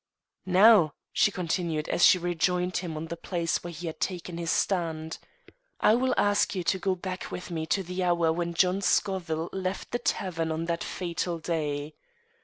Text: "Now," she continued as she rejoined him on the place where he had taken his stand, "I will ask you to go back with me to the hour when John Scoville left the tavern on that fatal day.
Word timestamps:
"Now," 0.47 0.95
she 1.13 1.29
continued 1.29 1.87
as 1.87 2.03
she 2.03 2.17
rejoined 2.17 2.77
him 2.77 2.97
on 2.97 3.05
the 3.05 3.15
place 3.15 3.63
where 3.63 3.69
he 3.71 3.85
had 3.85 3.99
taken 3.99 4.39
his 4.39 4.49
stand, 4.49 5.19
"I 5.79 5.93
will 5.93 6.15
ask 6.17 6.55
you 6.55 6.63
to 6.63 6.79
go 6.79 6.95
back 6.95 7.29
with 7.29 7.51
me 7.51 7.67
to 7.67 7.83
the 7.83 8.03
hour 8.05 8.33
when 8.33 8.55
John 8.55 8.81
Scoville 8.81 9.51
left 9.53 9.91
the 9.91 9.99
tavern 9.99 10.51
on 10.51 10.65
that 10.65 10.83
fatal 10.83 11.37
day. 11.37 11.93